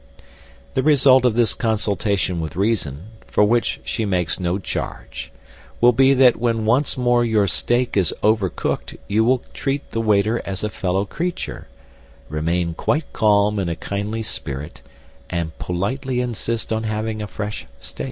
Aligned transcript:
The 0.73 0.81
result 0.81 1.25
of 1.25 1.35
this 1.35 1.53
consultation 1.53 2.41
with 2.41 2.55
reason 2.55 3.09
(for 3.27 3.43
which 3.43 3.79
she 3.83 4.03
makes 4.03 4.39
no 4.39 4.57
charge) 4.57 5.31
will 5.79 5.91
be 5.91 6.15
that 6.15 6.37
when 6.37 6.65
once 6.65 6.97
more 6.97 7.23
your 7.23 7.45
steak 7.45 7.95
is 7.95 8.11
over 8.23 8.49
cooked 8.49 8.95
you 9.07 9.23
will 9.23 9.43
treat 9.53 9.91
the 9.91 10.01
waiter 10.01 10.41
as 10.43 10.63
a 10.63 10.69
fellow 10.69 11.05
creature, 11.05 11.67
remain 12.29 12.73
quite 12.73 13.13
calm 13.13 13.59
in 13.59 13.69
a 13.69 13.75
kindly 13.75 14.23
spirit, 14.23 14.81
and 15.29 15.55
politely 15.59 16.19
insist 16.19 16.73
on 16.73 16.81
having 16.81 17.21
a 17.21 17.27
fresh 17.27 17.67
steak. 17.79 17.99